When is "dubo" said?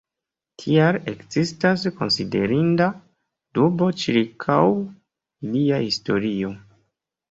3.61-3.93